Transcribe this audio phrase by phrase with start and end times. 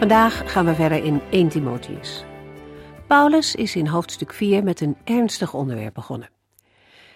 [0.00, 2.24] Vandaag gaan we verder in 1 Timotheus.
[3.06, 6.28] Paulus is in hoofdstuk 4 met een ernstig onderwerp begonnen.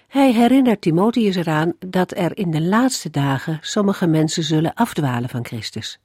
[0.08, 5.44] Hij herinnert Timotheus eraan dat er in de laatste dagen sommige mensen zullen afdwalen van
[5.44, 5.98] Christus.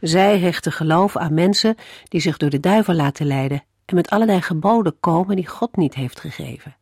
[0.00, 1.74] Zij hechten geloof aan mensen
[2.08, 5.94] die zich door de duivel laten leiden en met allerlei geboden komen die God niet
[5.94, 6.76] heeft gegeven.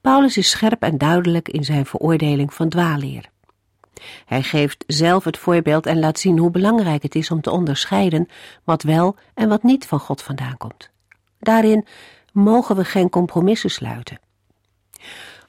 [0.00, 3.30] Paulus is scherp en duidelijk in zijn veroordeling van dwaalleer.
[4.24, 8.28] Hij geeft zelf het voorbeeld en laat zien hoe belangrijk het is om te onderscheiden
[8.64, 10.90] wat wel en wat niet van God vandaan komt.
[11.38, 11.86] Daarin
[12.32, 14.20] mogen we geen compromissen sluiten.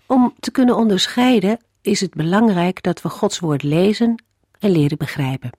[0.05, 4.23] Om te kunnen onderscheiden is het belangrijk dat we Gods woord lezen
[4.59, 5.51] en leren begrijpen.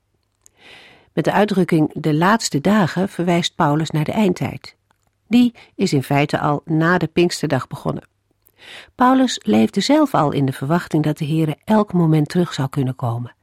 [1.13, 4.77] Met de uitdrukking de laatste dagen verwijst Paulus naar de eindtijd.
[5.29, 8.11] Die is in feite al na de Pinksterdag begonnen.
[8.95, 12.97] Paulus leefde zelf al in de verwachting dat de Heere elk moment terug zou kunnen
[12.97, 13.35] komen.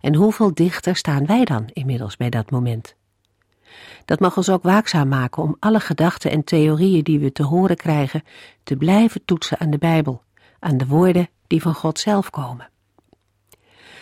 [0.00, 2.94] En hoeveel dichter staan wij dan inmiddels bij dat moment?
[4.04, 7.76] Dat mag ons ook waakzaam maken om alle gedachten en theorieën die we te horen
[7.76, 8.22] krijgen
[8.62, 10.22] te blijven toetsen aan de Bijbel,
[10.58, 12.68] aan de woorden die van God zelf komen.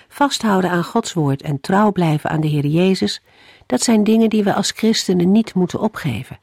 [0.08, 3.22] Vasthouden aan Gods woord en trouw blijven aan de Heer Jezus,
[3.66, 6.38] dat zijn dingen die we als christenen niet moeten opgeven.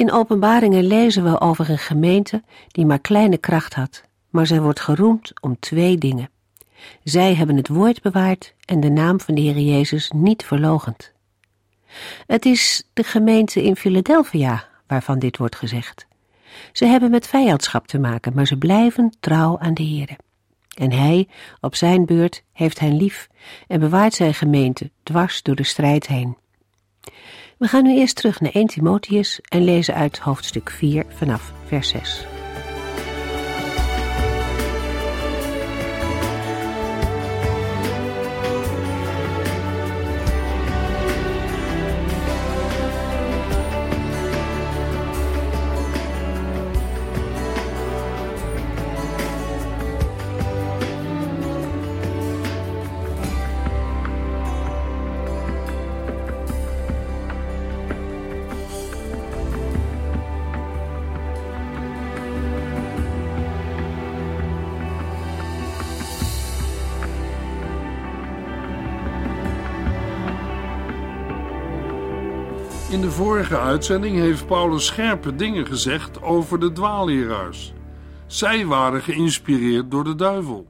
[0.00, 4.80] In openbaringen lezen we over een gemeente die maar kleine kracht had, maar zij wordt
[4.80, 6.30] geroemd om twee dingen.
[7.04, 11.12] Zij hebben het woord bewaard en de naam van de Heer Jezus niet verlogend.
[12.26, 16.06] Het is de gemeente in Philadelphia waarvan dit wordt gezegd.
[16.72, 20.16] Ze hebben met vijandschap te maken, maar ze blijven trouw aan de Heer.
[20.76, 21.28] En hij,
[21.60, 23.28] op zijn beurt, heeft hen lief
[23.66, 26.36] en bewaart zijn gemeente dwars door de strijd heen.
[27.60, 31.88] We gaan nu eerst terug naar 1 Timotheus en lezen uit hoofdstuk 4 vanaf vers
[31.88, 32.26] 6.
[72.90, 77.72] In de vorige uitzending heeft Paulus scherpe dingen gezegd over de dwaalleraars.
[78.26, 80.68] Zij waren geïnspireerd door de duivel.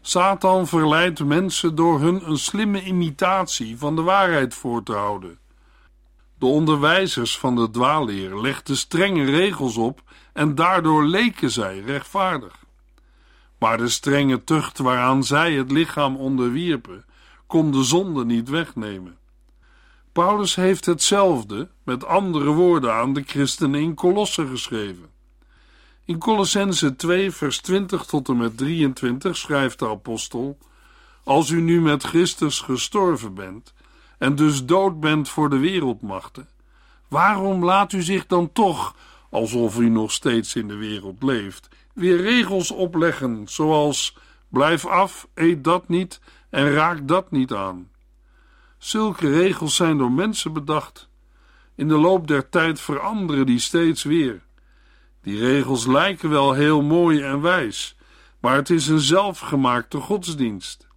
[0.00, 5.38] Satan verleidt mensen door hun een slimme imitatie van de waarheid voor te houden.
[6.38, 10.02] De onderwijzers van de dwaalleer legden strenge regels op
[10.32, 12.64] en daardoor leken zij rechtvaardig.
[13.58, 17.04] Maar de strenge tucht waaraan zij het lichaam onderwierpen,
[17.46, 19.19] kon de zonde niet wegnemen.
[20.20, 25.10] Paulus heeft hetzelfde, met andere woorden, aan de christenen in Kolosse geschreven.
[26.04, 30.58] In Colossense 2, vers 20 tot en met 23 schrijft de apostel:
[31.24, 33.74] Als u nu met Christus gestorven bent
[34.18, 36.48] en dus dood bent voor de wereldmachten,
[37.08, 38.94] waarom laat u zich dan toch,
[39.30, 44.16] alsof u nog steeds in de wereld leeft, weer regels opleggen, zoals:
[44.48, 46.20] blijf af, eet dat niet
[46.50, 47.88] en raak dat niet aan?
[48.80, 51.08] Zulke regels zijn door mensen bedacht.
[51.74, 54.42] In de loop der tijd veranderen die steeds weer.
[55.22, 57.96] Die regels lijken wel heel mooi en wijs,
[58.40, 60.88] maar het is een zelfgemaakte godsdienst.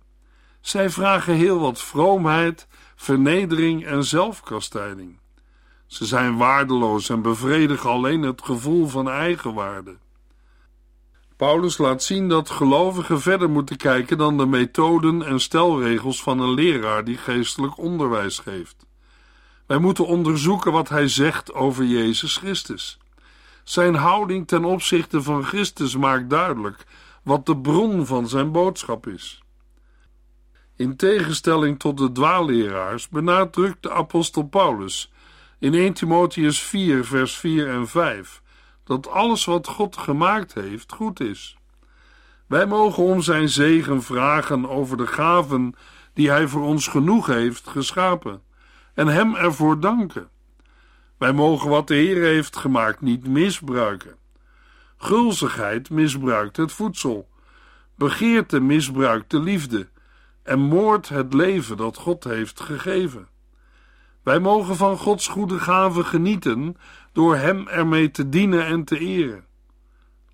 [0.61, 5.19] Zij vragen heel wat vroomheid, vernedering en zelfkastijding.
[5.85, 9.97] Ze zijn waardeloos en bevredigen alleen het gevoel van eigenwaarde.
[11.37, 16.53] Paulus laat zien dat gelovigen verder moeten kijken dan de methoden en stelregels van een
[16.53, 18.85] leraar die geestelijk onderwijs geeft.
[19.65, 22.97] Wij moeten onderzoeken wat hij zegt over Jezus Christus.
[23.63, 26.85] Zijn houding ten opzichte van Christus maakt duidelijk
[27.23, 29.43] wat de bron van zijn boodschap is.
[30.75, 35.11] In tegenstelling tot de dwaalleraars benadrukt de apostel Paulus
[35.59, 38.42] in 1 Timotheus 4, vers 4 en 5
[38.83, 41.57] dat alles wat God gemaakt heeft goed is.
[42.47, 45.75] Wij mogen om zijn zegen vragen over de gaven
[46.13, 48.41] die hij voor ons genoeg heeft geschapen
[48.93, 50.29] en Hem ervoor danken.
[51.17, 54.15] Wij mogen wat de Heer heeft gemaakt niet misbruiken.
[54.97, 57.29] Gulzigheid misbruikt het voedsel,
[57.95, 59.87] begeerte misbruikt de liefde
[60.43, 63.27] en moord het leven dat God heeft gegeven.
[64.23, 66.77] Wij mogen van Gods goede gaven genieten
[67.11, 69.45] door Hem ermee te dienen en te eren.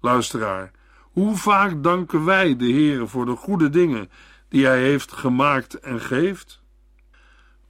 [0.02, 0.72] Luisteraar,
[1.02, 4.10] hoe vaak danken wij de Heer voor de goede dingen
[4.50, 6.62] die Hij heeft gemaakt en geeft?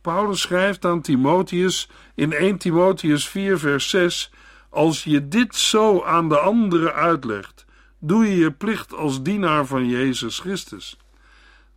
[0.01, 4.31] Paulus schrijft aan Timotheus in 1 Timotheus 4, vers 6:
[4.69, 7.65] Als je dit zo aan de anderen uitlegt,
[7.99, 10.97] doe je je plicht als dienaar van Jezus Christus.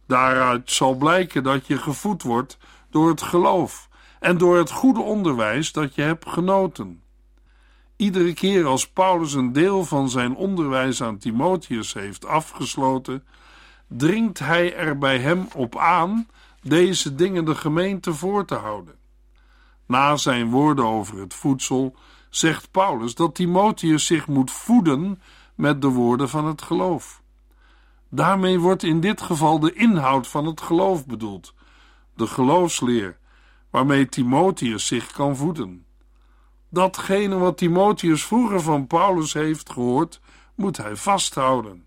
[0.07, 2.59] Daaruit zal blijken dat je gevoed wordt
[2.91, 3.91] door het geloof
[4.23, 7.03] en door het goede onderwijs dat je hebt genoten.
[7.97, 13.25] Iedere keer als Paulus een deel van zijn onderwijs aan Timotheus heeft afgesloten,
[13.89, 16.29] dringt hij er bij hem op aan
[16.63, 18.95] deze dingen de gemeente voor te houden.
[19.87, 21.97] Na zijn woorden over het voedsel
[22.31, 25.23] zegt Paulus dat Timotheus zich moet voeden
[25.55, 27.23] met de woorden van het geloof.
[28.09, 31.55] Daarmee wordt in dit geval de inhoud van het geloof bedoeld,
[32.15, 33.21] de geloofsleer,
[33.73, 35.87] waarmee Timotheus zich kan voeden.
[36.71, 40.21] Datgene wat Timotheus vroeger van Paulus heeft gehoord,
[40.55, 41.85] moet hij vasthouden.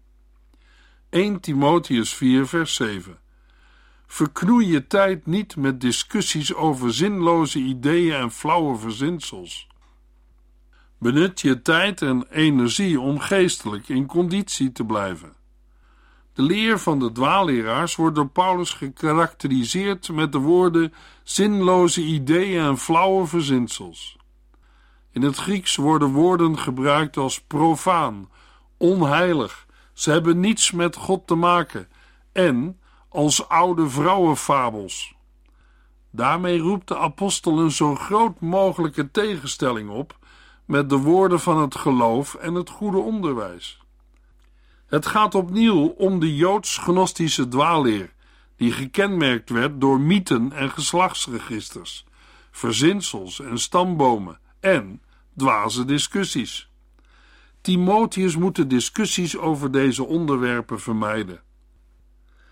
[1.09, 3.19] 1 Timotheus 4, vers 7.
[4.07, 9.67] Verknoei je tijd niet met discussies over zinloze ideeën en flauwe verzinsels.
[10.97, 15.33] Benut je tijd en energie om geestelijk in conditie te blijven.
[16.35, 20.93] De leer van de dwaalleraars wordt door Paulus gekarakteriseerd met de woorden
[21.23, 24.17] zinloze ideeën en flauwe verzinsels.
[25.11, 28.29] In het Grieks worden woorden gebruikt als profaan,
[28.77, 31.87] onheilig, ze hebben niets met God te maken
[32.31, 32.79] en
[33.09, 35.15] als oude vrouwenfabels.
[36.11, 40.17] Daarmee roept de apostel een zo groot mogelijke tegenstelling op
[40.65, 43.84] met de woorden van het geloof en het goede onderwijs.
[44.87, 48.13] Het gaat opnieuw om de joods-gnostische dwaalleer,
[48.55, 52.05] die gekenmerkt werd door mythen en geslachtsregisters,
[52.51, 55.01] verzinsels en stambomen en
[55.37, 56.69] dwaze discussies.
[57.61, 61.41] Timotheus moet de discussies over deze onderwerpen vermijden.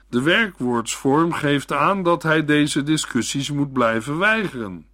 [0.09, 4.85] De werkwoordsvorm geeft aan dat hij deze discussies moet blijven weigeren.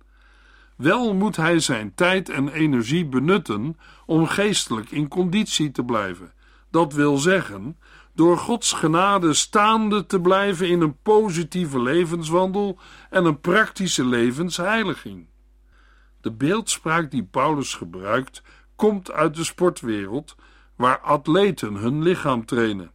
[0.76, 6.34] Wel moet hij zijn tijd en energie benutten om geestelijk in conditie te blijven.
[6.72, 7.78] Dat wil zeggen,
[8.14, 12.80] door Gods genade staande te blijven in een positieve levenswandel
[13.10, 15.28] en een praktische levensheiliging.
[16.22, 18.42] De beeldspraak die Paulus gebruikt
[18.76, 20.36] komt uit de sportwereld,
[20.76, 22.92] waar atleten hun lichaam trainen.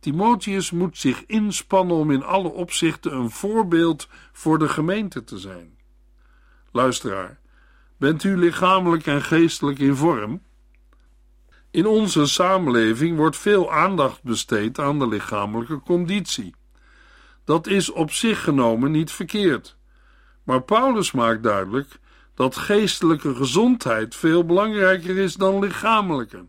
[0.00, 5.78] Timotheus moet zich inspannen om in alle opzichten een voorbeeld voor de gemeente te zijn.
[6.72, 7.40] Luisteraar,
[7.96, 10.42] bent u lichamelijk en geestelijk in vorm?
[11.76, 16.54] In onze samenleving wordt veel aandacht besteed aan de lichamelijke conditie.
[17.44, 19.76] Dat is op zich genomen niet verkeerd.
[20.44, 21.98] Maar Paulus maakt duidelijk
[22.34, 26.44] dat geestelijke gezondheid veel belangrijker is dan lichamelijke.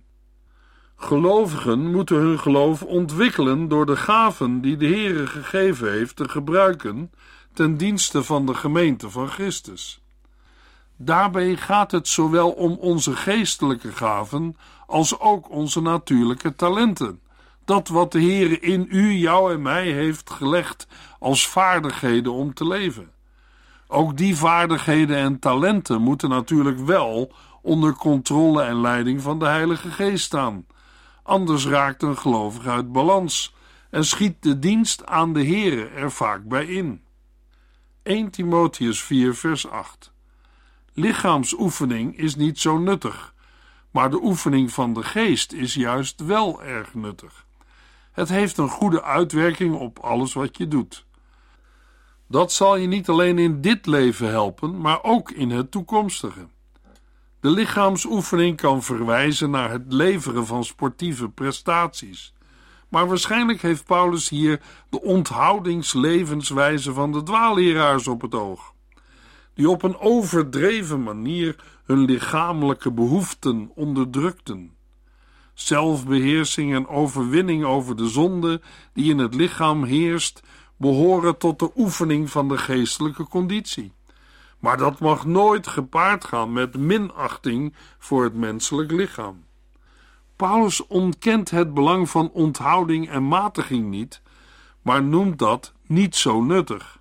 [0.96, 7.12] Gelovigen moeten hun geloof ontwikkelen door de gaven die de Heere gegeven heeft te gebruiken
[7.54, 10.02] ten dienste van de gemeente van Christus.
[11.00, 17.22] Daarbij gaat het zowel om onze geestelijke gaven als ook onze natuurlijke talenten.
[17.66, 20.88] Dat wat de Heere in u, jou en mij heeft gelegd
[21.20, 23.12] als vaardigheden om te leven.
[23.88, 29.92] Ook die vaardigheden en talenten moeten natuurlijk wel onder controle en leiding van de Heilige
[29.92, 30.66] Geest staan.
[31.24, 33.56] Anders raakt een gelovige uit balans
[33.90, 37.02] en schiet de dienst aan de Heere er vaak bij in.
[38.04, 40.16] 1 Timotheus 4 vers 8
[41.00, 43.34] Lichaamsoefening is niet zo nuttig,
[43.92, 47.46] maar de oefening van de geest is juist wel erg nuttig.
[48.12, 51.06] Het heeft een goede uitwerking op alles wat je doet.
[52.28, 56.48] Dat zal je niet alleen in dit leven helpen, maar ook in het toekomstige.
[57.40, 62.34] De lichaamsoefening kan verwijzen naar het leveren van sportieve prestaties.
[62.90, 68.76] Maar waarschijnlijk heeft Paulus hier de onthoudingslevenswijze van de dwaalleraars op het oog,
[69.58, 74.76] die op een overdreven manier hun lichamelijke behoeften onderdrukten.
[75.54, 78.62] Zelfbeheersing en overwinning over de zonde
[78.94, 80.44] die in het lichaam heerst,
[80.76, 83.92] behoren tot de oefening van de geestelijke conditie.
[84.60, 89.44] Maar dat mag nooit gepaard gaan met minachting voor het menselijk lichaam.
[90.36, 94.22] Paulus ontkent het belang van onthouding en matiging niet,
[94.82, 96.97] maar noemt dat niet zo nuttig.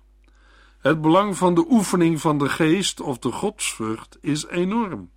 [0.77, 5.09] Het belang van de oefening van de geest of de godsvrucht is enorm.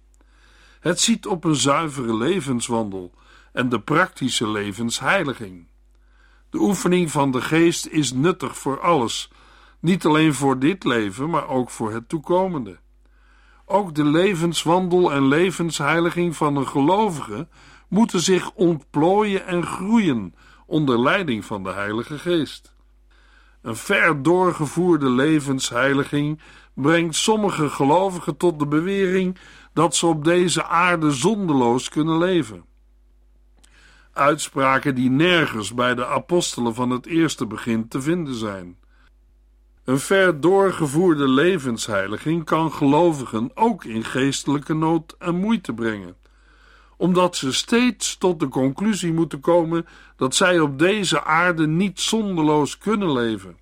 [0.81, 3.15] Het ziet op een zuivere levenswandel
[3.53, 5.69] en de praktische levensheiliging.
[6.51, 9.31] De oefening van de geest is nuttig voor alles,
[9.81, 12.79] niet alleen voor dit leven, maar ook voor het toekomende.
[13.65, 17.49] Ook de levenswandel en levensheiliging van een gelovige
[17.89, 20.35] moeten zich ontplooien en groeien
[20.67, 22.75] onder leiding van de Heilige Geest.
[23.63, 26.41] Een ver doorgevoerde levensheiliging
[26.75, 29.39] brengt sommige gelovigen tot de bewering
[29.73, 32.65] dat ze op deze aarde zondeloos kunnen leven.
[34.13, 38.79] Uitspraken die nergens bij de apostelen van het eerste begin te vinden zijn.
[39.85, 46.17] Een ver doorgevoerde levensheiliging kan gelovigen ook in geestelijke nood en moeite brengen,
[47.01, 52.79] omdat ze steeds tot de conclusie moeten komen dat zij op deze aarde niet zonderloos
[52.79, 53.57] kunnen leven.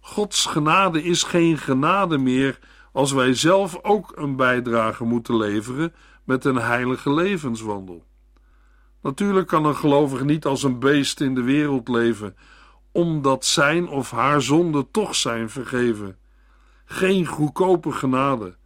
[0.00, 2.58] Gods genade is geen genade meer
[2.92, 8.04] als wij zelf ook een bijdrage moeten leveren met een heilige levenswandel.
[9.02, 12.36] Natuurlijk kan een gelovige niet als een beest in de wereld leven,
[12.92, 16.16] omdat zijn of haar zonden toch zijn vergeven.
[16.84, 18.56] Geen goedkope genade,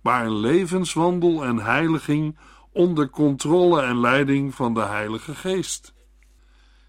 [0.00, 2.36] maar een levenswandel en heiliging
[2.76, 5.94] onder controle en leiding van de Heilige Geest.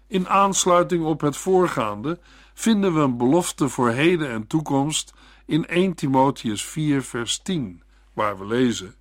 [0.06, 2.18] In aansluiting op het voorgaande
[2.54, 5.14] vinden we een belofte voor heden en toekomst
[5.46, 8.94] in 1 Timotheus 4, vers 10, waar we lezen: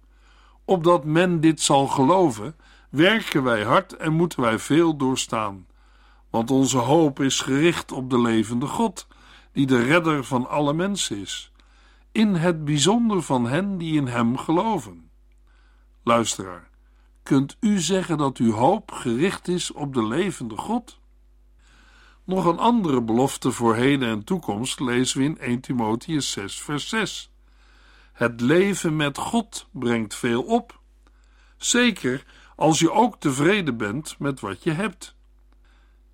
[0.65, 2.55] Opdat men dit zal geloven,
[2.89, 5.67] werken wij hard en moeten wij veel doorstaan.
[6.29, 9.07] Want onze hoop is gericht op de levende God,
[9.51, 11.51] die de redder van alle mensen is,
[12.11, 15.09] in het bijzonder van hen die in Hem geloven.
[16.03, 16.66] Luisteraar,
[17.27, 20.99] kunt u zeggen dat uw hoop gericht is op de levende God?
[22.23, 26.89] Nog een andere belofte voor heden en toekomst lezen we in 1 Timotheus 6, vers
[26.89, 27.31] 6.
[28.13, 30.79] Het leven met God brengt veel op.
[31.57, 35.15] Zeker als je ook tevreden bent met wat je hebt.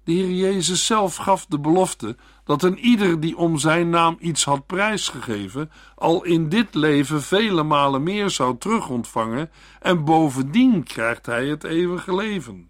[0.04, 4.44] De Heer Jezus zelf gaf de belofte dat een ieder die om zijn naam iets
[4.46, 11.48] had prijsgegeven, al in dit leven vele malen meer zou terugontvangen en bovendien krijgt hij
[11.48, 12.70] het eeuwige leven.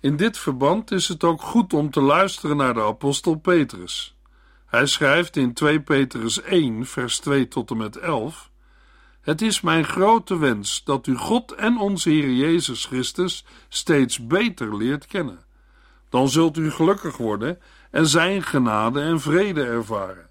[0.00, 4.16] In dit verband is het ook goed om te luisteren naar de apostel Petrus.
[4.66, 8.50] Hij schrijft in 2 Petrus 1, vers 2 tot en met 11:
[9.20, 14.76] Het is mijn grote wens dat u God en onze Heer Jezus Christus steeds beter
[14.76, 15.44] leert kennen.
[16.08, 17.58] Dan zult u gelukkig worden
[17.92, 20.28] en zijn genade en vrede ervaren.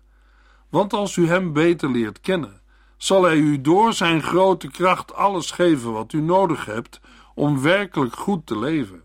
[0.69, 2.61] Want als u hem beter leert kennen,
[2.97, 6.99] zal hij u door zijn grote kracht alles geven wat u nodig hebt
[7.35, 9.03] om werkelijk goed te leven.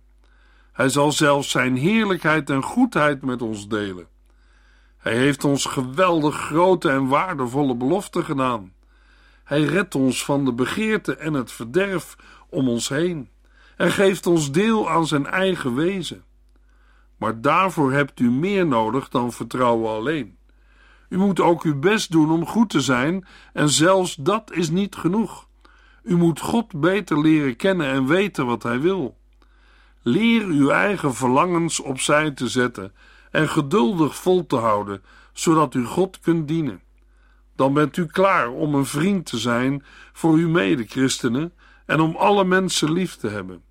[0.73, 4.09] Hij zal zelfs zijn heerlijkheid en goedheid met ons delen.
[4.97, 8.73] Hij heeft ons geweldig grote en waardevolle beloften gedaan.
[9.45, 12.17] Hij redt ons van de begeerte en het verderf
[12.49, 13.29] om ons heen
[13.77, 16.25] en geeft ons deel aan zijn eigen wezen.
[17.17, 20.37] Maar daarvoor hebt u meer nodig dan vertrouwen alleen.
[21.09, 24.95] U moet ook uw best doen om goed te zijn, en zelfs dat is niet
[24.95, 25.49] genoeg.
[26.03, 29.17] U moet God beter leren kennen en weten wat Hij wil.
[30.03, 32.93] Leer uw eigen verlangens opzij te zetten
[33.31, 36.81] en geduldig vol te houden, zodat u God kunt dienen.
[37.57, 41.53] Dan bent u klaar om een vriend te zijn voor uw medechristenen
[41.87, 43.63] en om alle mensen lief te hebben.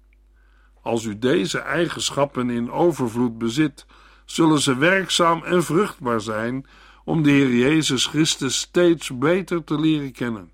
[0.86, 3.86] Als u deze eigenschappen in overvloed bezit,
[4.26, 6.66] zullen ze werkzaam en vruchtbaar zijn
[7.04, 10.52] om de Heer Jezus Christus steeds beter te leren kennen.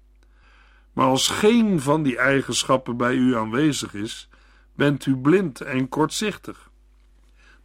[0.94, 4.30] Maar als geen van die eigenschappen bij u aanwezig is,
[4.76, 6.70] bent u blind en kortzichtig.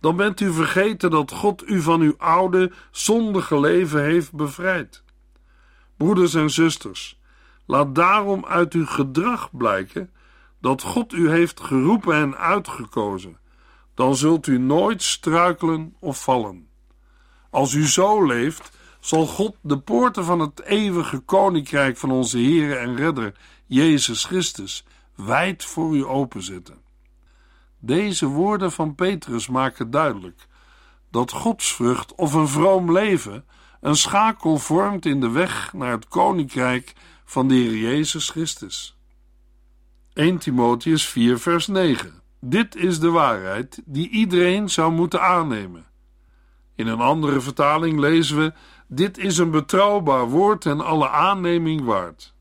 [0.01, 5.03] Dan bent u vergeten dat God u van uw oude, zondige leven heeft bevrijd.
[5.97, 7.19] Broeders en zusters,
[7.67, 10.11] laat daarom uit uw gedrag blijken
[10.67, 13.39] dat God u heeft geroepen en uitgekozen.
[13.95, 16.69] Dan zult u nooit struikelen of vallen.
[17.51, 22.79] Als u zo leeft, zal God de poorten van het eeuwige koninkrijk van onze Heer
[22.79, 23.35] en Redder,
[23.67, 26.79] Jezus Christus, wijd voor u openzetten.
[27.79, 30.47] Deze woorden van Petrus maken duidelijk
[31.11, 33.45] dat godsvrucht of een vroom leven
[33.81, 36.93] een schakel vormt in de weg naar het koninkrijk
[37.25, 38.96] van de Heer Jezus Christus.
[40.17, 45.87] 1 Timotheus 4 vers 9 Dit is de waarheid die iedereen zou moeten aannemen.
[46.75, 48.53] In een andere vertaling lezen we:
[48.89, 52.35] Dit is een betrouwbaar woord en alle aanneming waard.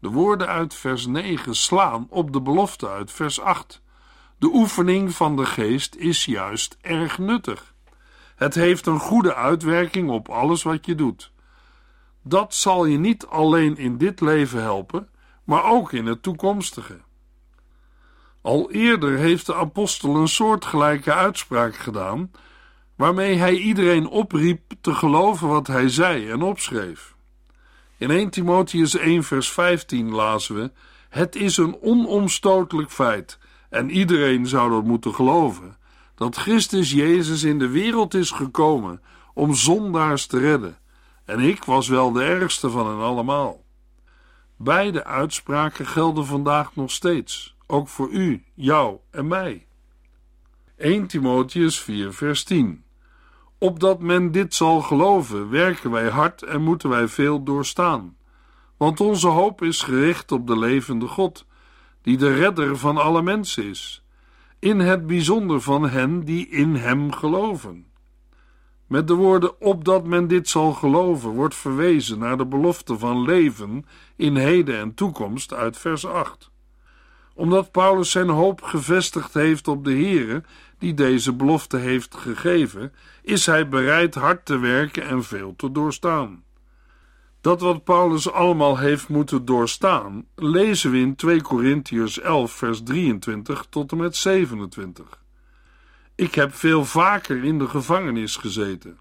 [0.00, 3.82] De woorden uit vers 9 slaan op de belofte uit vers 8
[4.38, 7.74] de oefening van de geest is juist erg nuttig.
[8.36, 11.32] Het heeft een goede uitwerking op alles wat je doet.
[12.22, 15.08] Dat zal je niet alleen in dit leven helpen,
[15.44, 17.00] maar ook in het toekomstige.
[18.42, 22.30] Al eerder heeft de apostel een soortgelijke uitspraak gedaan,
[22.96, 27.14] waarmee hij iedereen opriep te geloven wat hij zei en opschreef.
[27.96, 30.70] In 1 Timotheus 1 vers 15 lazen we:
[31.08, 33.38] Het is een onomstotelijk feit,
[33.70, 35.76] en iedereen zou dat moeten geloven,
[36.14, 39.02] dat Christus Jezus in de wereld is gekomen
[39.34, 40.78] om zondaars te redden.
[41.24, 43.64] En ik was wel de ergste van hen allemaal.
[44.62, 49.66] Beide uitspraken gelden vandaag nog steeds, ook voor u, jou en mij.
[50.76, 52.84] 1 Timotheus 4 vers 10
[53.58, 58.16] Opdat men dit zal geloven, werken wij hard en moeten wij veel doorstaan.
[58.76, 61.46] Want onze hoop is gericht op de levende God,
[62.02, 64.04] die de redder van alle mensen is,
[64.58, 67.86] in het bijzonder van hen die in hem geloven.
[68.90, 73.84] Met de woorden opdat men dit zal geloven wordt verwezen naar de belofte van leven
[74.16, 76.50] in heden en toekomst uit vers 8.
[77.34, 80.42] Omdat Paulus zijn hoop gevestigd heeft op de Here,
[80.78, 82.92] die deze belofte heeft gegeven,
[83.22, 86.44] is hij bereid hard te werken en veel te doorstaan.
[87.40, 93.66] Dat wat Paulus allemaal heeft moeten doorstaan, lezen we in 2 Korintiërs 11, vers 23
[93.68, 95.20] tot en met 27.
[96.20, 98.98] Ik heb veel vaker in de gevangenis gezeten.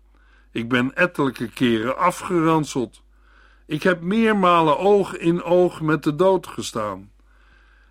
[0.51, 3.03] Ik ben ettelijke keren afgeranseld.
[3.65, 7.11] Ik heb meermalen oog in oog met de dood gestaan.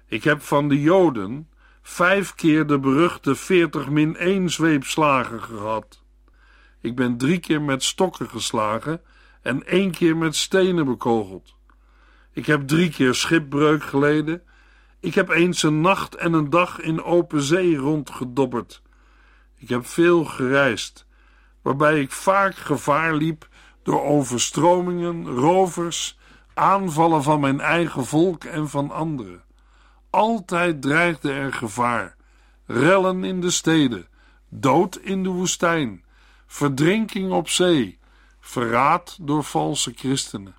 [0.07, 1.49] Ik heb van de Joden
[1.83, 6.03] vijf keer de beruchte 40 min 1 zweepslagen gehad.
[6.81, 9.01] Ik ben drie keer met stokken geslagen
[9.43, 11.55] en één keer met stenen bekogeld.
[12.33, 14.43] Ik heb drie keer schipbreuk geleden.
[15.01, 18.83] Ik heb eens een nacht en een dag in open zee rondgedobberd.
[19.59, 21.07] Ik heb veel gereisd,
[21.63, 23.49] waarbij ik vaak gevaar liep
[23.83, 26.19] door overstromingen, rovers,
[26.55, 29.43] aanvallen van mijn eigen volk en van anderen.
[30.11, 32.17] Altijd dreigde er gevaar,
[32.67, 34.07] rellen in de steden,
[34.49, 36.05] dood in de woestijn,
[36.47, 37.99] verdrinking op zee,
[38.41, 40.55] verraad door valse christenen.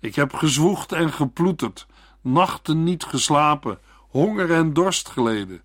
[0.00, 1.86] Ik heb gezwoegd en geploeterd,
[2.20, 5.62] nachten niet geslapen, honger en dorst geleden,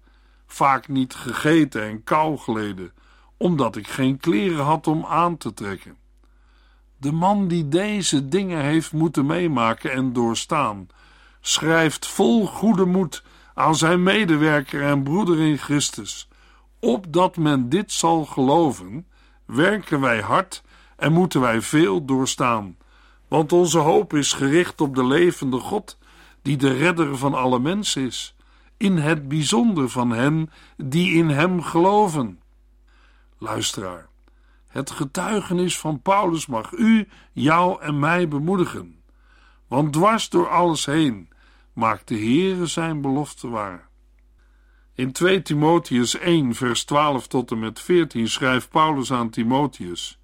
[0.53, 2.91] vaak niet gegeten en kou geleden,
[3.37, 5.97] omdat ik geen kleren had om aan te trekken.
[6.97, 10.87] De man die deze dingen heeft moeten meemaken en doorstaan,
[11.41, 16.27] schrijft vol goede moed aan zijn medewerker en broeder in Christus,
[16.79, 19.07] opdat men dit zal geloven,
[19.45, 20.63] werken wij hard
[20.97, 22.77] en moeten wij veel doorstaan,
[23.27, 25.97] want onze hoop is gericht op de levende God,
[26.41, 28.35] die de redder van alle mensen is,
[28.83, 32.41] in het bijzonder van hen die in hem geloven.
[33.37, 34.07] Luisteraar,
[34.67, 39.01] het getuigenis van Paulus mag u, jou en mij bemoedigen,
[39.67, 41.29] want dwars door alles heen
[41.73, 43.87] maakt de Heere zijn belofte waar.
[44.95, 50.19] In 2 Timotheus 1, vers 12 tot en met 14 schrijft Paulus aan Timotheus: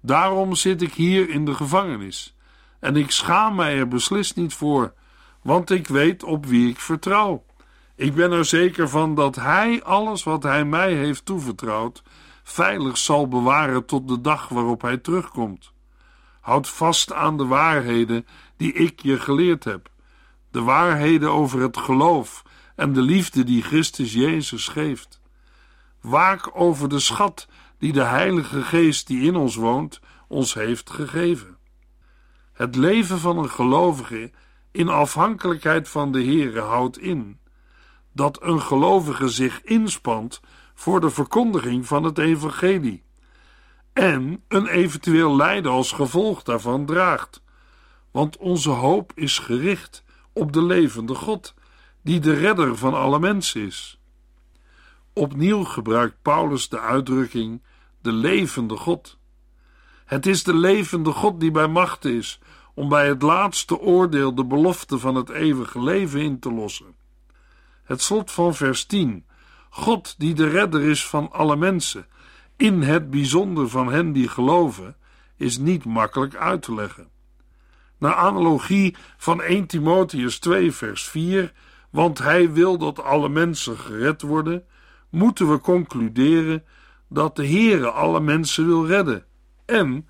[0.00, 2.36] Daarom zit ik hier in de gevangenis,
[2.80, 4.94] en ik schaam mij er beslist niet voor,
[5.42, 7.44] want ik weet op wie ik vertrouw.
[7.94, 12.02] Ik ben er zeker van dat Hij alles wat Hij mij heeft toevertrouwd,
[12.42, 15.72] veilig zal bewaren tot de dag waarop Hij terugkomt.
[16.40, 18.26] Houd vast aan de waarheden
[18.56, 19.88] die ik je geleerd heb,
[20.50, 22.42] de waarheden over het geloof
[22.76, 25.20] en de liefde die Christus Jezus geeft.
[26.00, 31.56] Waak over de schat die de Heilige Geest die in ons woont, ons heeft gegeven.
[32.52, 34.30] Het leven van een gelovige
[34.70, 37.38] in afhankelijkheid van de Heere houdt in
[38.12, 40.40] dat een gelovige zich inspant
[40.74, 43.02] voor de verkondiging van het evangelie
[43.92, 47.42] en een eventueel lijden als gevolg daarvan draagt.
[48.10, 51.54] Want onze hoop is gericht op de levende God,
[52.02, 54.00] die de redder van alle mensen is.
[55.12, 57.62] Opnieuw gebruikt Paulus de uitdrukking
[58.00, 59.18] de levende God.
[60.04, 62.40] Het is de levende God die bij macht is
[62.74, 66.94] om bij het laatste oordeel de belofte van het eeuwige leven in te lossen.
[67.82, 69.24] Het slot van vers 10.
[69.70, 72.06] God die de redder is van alle mensen,
[72.56, 74.96] in het bijzonder van hen die geloven,
[75.36, 77.08] is niet makkelijk uit te leggen.
[77.98, 81.52] Naar analogie van 1 Timotheus 2 vers 4,
[81.90, 84.64] want hij wil dat alle mensen gered worden,
[85.10, 86.64] moeten we concluderen
[87.08, 89.24] dat de Heere alle mensen wil redden
[89.64, 90.08] en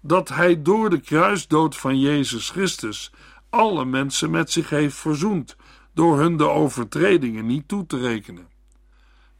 [0.00, 3.12] dat hij door de kruisdood van Jezus Christus
[3.50, 5.56] alle mensen met zich heeft verzoend
[5.94, 8.48] door hun de overtredingen niet toe te rekenen.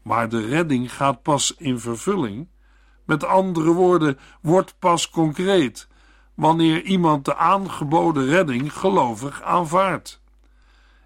[0.02, 2.48] Maar de redding gaat pas in vervulling
[3.04, 5.88] Met andere woorden, wordt pas concreet
[6.34, 10.22] wanneer iemand de aangeboden redding gelovig aanvaardt.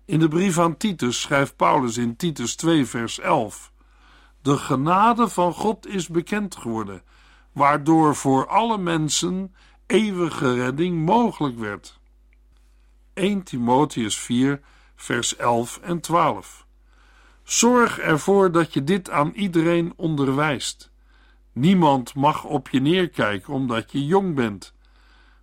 [0.04, 3.72] In de brief aan Titus schrijft Paulus in Titus 2, vers 11:
[4.42, 7.02] De genade van God is bekend geworden,
[7.52, 9.54] waardoor voor alle mensen
[9.86, 12.00] eeuwige redding mogelijk werd.
[13.14, 14.60] 1 Timotheus 4,
[15.00, 16.66] vers 11 en 12.
[17.42, 20.90] Zorg ervoor dat je dit aan iedereen onderwijst.
[21.52, 24.74] Niemand mag op je neerkijken omdat je jong bent.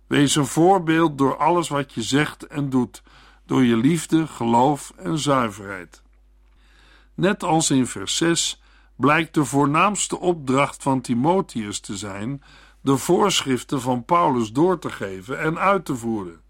[0.06, 3.02] Wees een voorbeeld door alles wat je zegt en doet,
[3.46, 6.02] door je liefde, geloof en zuiverheid.
[7.14, 8.62] Net als in vers 6
[8.96, 12.42] blijkt de voornaamste opdracht van Timotheus te zijn
[12.80, 16.40] de voorschriften van Paulus door te geven en uit te voeren.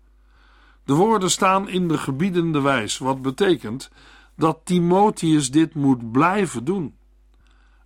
[0.87, 3.91] De woorden staan in de gebiedende wijs, wat betekent
[4.37, 6.97] dat Timotheus dit moet blijven doen.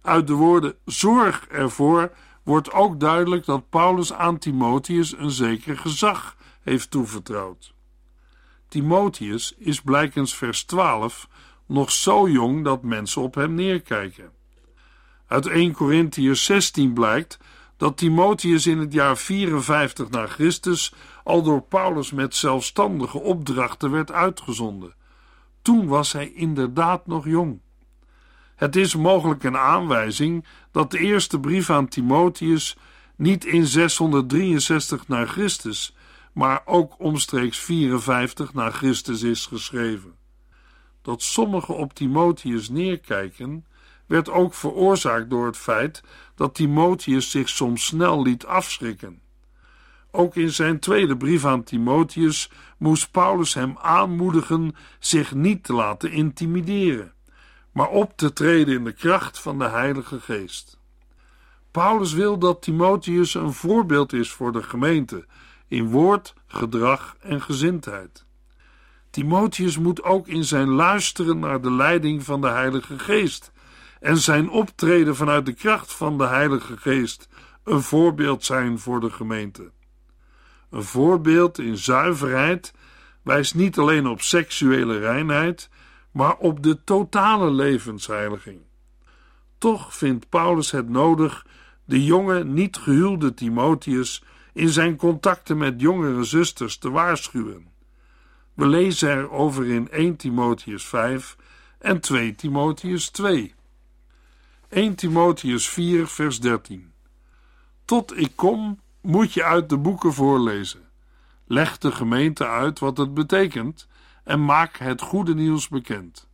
[0.02, 6.36] Uit de woorden zorg ervoor wordt ook duidelijk dat Paulus aan Timotheus een zeker gezag
[6.62, 7.74] heeft toevertrouwd.
[8.68, 11.28] Timotheus is blijkens vers 12
[11.66, 14.30] nog zo jong dat mensen op hem neerkijken.
[15.26, 17.38] Uit 1 Corinthians 16 blijkt
[17.76, 20.92] dat Timotheus in het jaar 54 na Christus
[21.24, 24.94] al door Paulus met zelfstandige opdrachten werd uitgezonden.
[25.62, 27.60] Toen was hij inderdaad nog jong.
[28.56, 32.76] Het is mogelijk een aanwijzing dat de eerste brief aan Timotheus
[33.16, 35.94] niet in 663 na Christus,
[36.32, 40.14] maar ook omstreeks 54 na Christus is geschreven.
[41.02, 43.66] Dat sommigen op Timotheus neerkijken,
[44.06, 46.02] werd ook veroorzaakt door het feit
[46.34, 49.20] dat Timotheus zich soms snel liet afschrikken.
[50.10, 56.10] Ook in zijn tweede brief aan Timotheus moest Paulus hem aanmoedigen zich niet te laten
[56.10, 57.12] intimideren,
[57.72, 60.78] maar op te treden in de kracht van de Heilige Geest.
[61.70, 65.24] Paulus wil dat Timotheus een voorbeeld is voor de gemeente
[65.68, 68.24] in woord, gedrag en gezindheid.
[69.10, 73.52] Timotheus moet ook in zijn luisteren naar de leiding van de Heilige Geest
[74.00, 77.28] en zijn optreden vanuit de kracht van de Heilige Geest
[77.64, 79.70] een voorbeeld zijn voor de gemeente.
[80.70, 82.72] Een voorbeeld in zuiverheid
[83.22, 85.68] wijst niet alleen op seksuele reinheid,
[86.10, 88.60] maar op de totale levensheiliging.
[89.58, 91.46] Toch vindt Paulus het nodig
[91.84, 97.68] de jonge, niet gehuwde Timotheus in zijn contacten met jongere zusters te waarschuwen.
[98.54, 101.36] We lezen erover in 1 Timotheus 5
[101.78, 103.54] en 2 Timotheus 2.
[104.68, 106.92] 1 Timotheus 4, vers 13.
[107.84, 110.88] Tot ik kom, moet je uit de boeken voorlezen.
[111.44, 113.88] Leg de gemeente uit wat het betekent
[114.24, 116.28] en maak het goede nieuws bekend.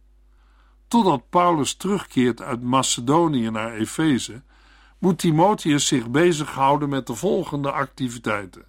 [0.88, 4.42] Totdat Paulus terugkeert uit Macedonië naar Efeze,
[4.98, 8.64] moet Timotheus zich bezighouden met de volgende activiteiten: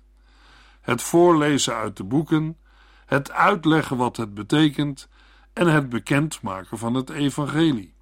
[0.82, 2.58] het voorlezen uit de boeken,
[3.06, 5.10] het uitleggen wat het betekent
[5.54, 7.94] en het bekendmaken van het evangelie.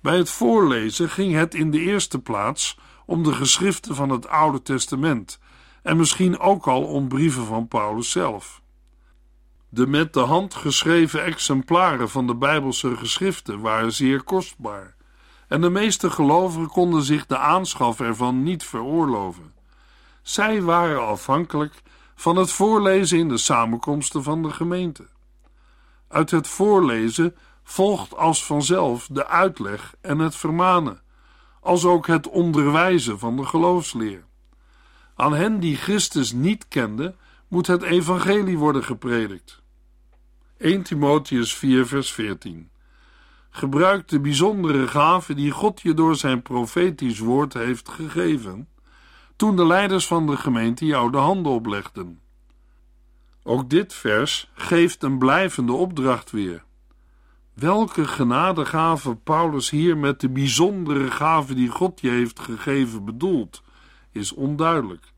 [0.00, 4.62] Bij het voorlezen ging het in de eerste plaats om de geschriften van het Oude
[4.62, 5.38] Testament
[5.82, 8.62] en misschien ook al om brieven van Paulus zelf.
[9.68, 14.94] De met de hand geschreven exemplaren van de Bijbelse geschriften waren zeer kostbaar,
[15.48, 19.54] en de meeste gelovigen konden zich de aanschaf ervan niet veroorloven.
[20.22, 21.82] Zij waren afhankelijk
[22.14, 25.06] van het voorlezen in de samenkomsten van de gemeente.
[26.08, 31.02] Uit het voorlezen volgt als vanzelf de uitleg en het vermanen,
[31.60, 34.24] als ook het onderwijzen van de geloofsleer.
[35.14, 37.16] Aan hen die Christus niet kenden,
[37.48, 39.62] moet het evangelie worden gepredikt.
[40.58, 42.70] 1 Timotheus 4 vers 14
[43.50, 48.68] Gebruik de bijzondere gave die God je door zijn profetisch woord heeft gegeven,
[49.36, 52.20] toen de leiders van de gemeente jou de handen oplegden.
[53.42, 56.64] Ook dit vers geeft een blijvende opdracht weer.
[57.58, 63.62] Welke genadegave Paulus hier met de bijzondere gave die God je heeft gegeven bedoelt,
[64.12, 65.12] is onduidelijk.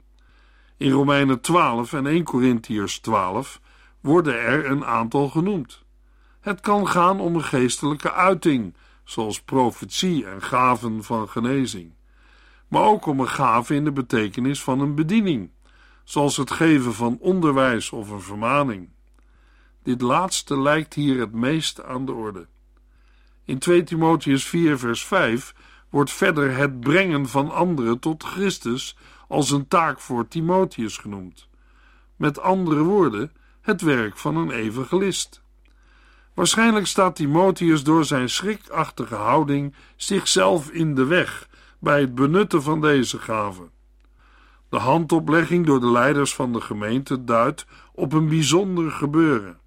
[0.77, 3.61] In Romeinen 12 en 1 Corinthiërs 12
[4.01, 5.83] worden er een aantal genoemd.
[6.41, 8.75] Het kan gaan om een geestelijke uiting,
[9.05, 11.93] zoals profetie en gaven van genezing,
[12.69, 15.51] maar ook om een gave in de betekenis van een bediening,
[16.05, 18.89] zoals het geven van onderwijs of een vermaning.
[19.83, 22.47] Dit laatste lijkt hier het meest aan de orde.
[23.45, 25.55] In 2 Timotheus 4, vers 5
[25.91, 28.97] wordt verder het brengen van anderen tot Christus
[29.29, 31.49] als een taak voor Timotheus genoemd.
[32.17, 35.43] Met andere woorden, het werk van een evangelist.
[36.35, 42.81] Waarschijnlijk staat Timotheus door zijn schrikachtige houding zichzelf in de weg bij het benutten van
[42.81, 43.71] deze gaven.
[44.69, 49.60] De handoplegging door de leiders van de gemeente duidt op een bijzonder gebeuren.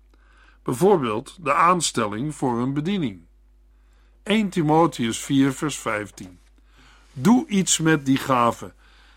[0.63, 3.21] Bijvoorbeeld de aanstelling voor een bediening.
[4.23, 6.39] 1 Timotheus 4, vers 15.
[7.13, 8.73] Doe iets met die gaven.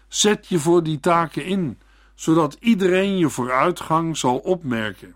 [0.09, 1.79] Zet je voor die taken in,
[2.15, 5.15] zodat iedereen je vooruitgang zal opmerken.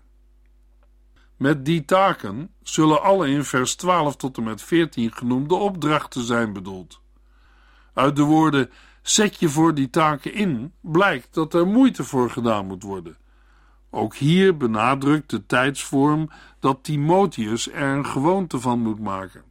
[1.37, 6.53] Met die taken zullen alle in vers 12 tot en met 14 genoemde opdrachten zijn
[6.53, 7.01] bedoeld.
[7.93, 8.69] Uit de woorden
[9.01, 13.17] zet je voor die taken in blijkt dat er moeite voor gedaan moet worden.
[13.91, 19.43] Ook hier benadrukt de tijdsvorm dat Timotheus er een gewoonte van moet maken.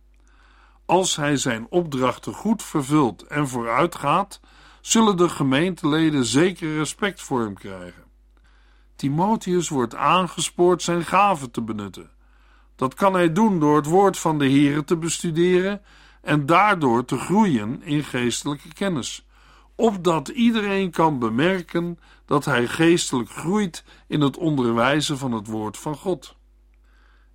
[0.85, 4.41] Als hij zijn opdrachten goed vervult en vooruitgaat,
[4.81, 8.05] zullen de gemeenteleden zeker respect voor hem krijgen.
[8.97, 12.11] Timotheus wordt aangespoord zijn gaven te benutten.
[12.77, 15.83] Dat kan hij doen door het woord van de Here te bestuderen
[16.23, 19.27] en daardoor te groeien in geestelijke kennis,
[19.81, 25.97] opdat iedereen kan bemerken dat hij geestelijk groeit in het onderwijzen van het woord van
[25.97, 26.37] God.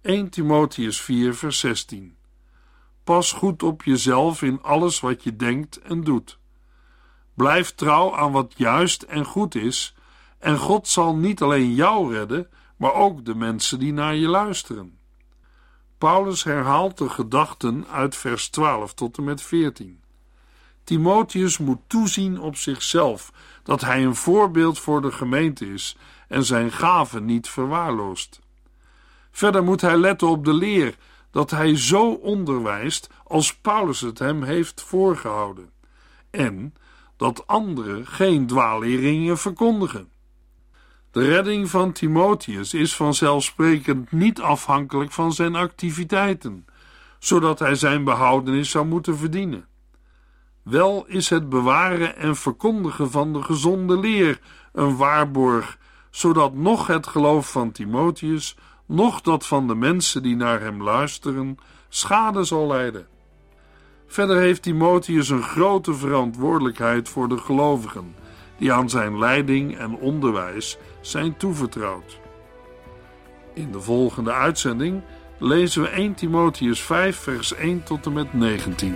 [0.02, 2.18] 1 Timotheus 4 vers 16
[3.04, 6.40] Pas goed op jezelf in alles wat je denkt en doet.
[7.34, 9.96] Blijf trouw aan wat juist en goed is,
[10.40, 15.00] en God zal niet alleen jou redden, maar ook de mensen die naar je luisteren.
[15.98, 20.04] Paulus herhaalt de gedachten uit vers 12 tot en met 14.
[20.86, 23.32] Timotheus moet toezien op zichzelf,
[23.64, 28.40] dat hij een voorbeeld voor de gemeente is en zijn gaven niet verwaarloost.
[29.32, 30.96] Verder moet hij letten op de leer
[31.32, 35.70] dat hij zo onderwijst als Paulus het hem heeft voorgehouden,
[36.30, 36.74] en
[37.18, 40.10] dat anderen geen dwaalleringen verkondigen.
[41.12, 46.66] De redding van Timotheus is vanzelfsprekend niet afhankelijk van zijn activiteiten,
[47.20, 49.68] zodat hij zijn behoudenis zou moeten verdienen.
[50.66, 54.40] Wel is het bewaren en verkondigen van de gezonde leer
[54.74, 55.78] een waarborg,
[56.10, 61.58] zodat nog het geloof van Timotheus, noch dat van de mensen die naar hem luisteren,
[61.90, 63.08] schade zal lijden.
[64.08, 68.16] Verder heeft Timotheus een grote verantwoordelijkheid voor de gelovigen,
[68.58, 72.20] die aan zijn leiding en onderwijs zijn toevertrouwd.
[73.54, 75.02] In de volgende uitzending
[75.38, 78.96] lezen we 1 Timotheus 5, vers 1 tot en met 19.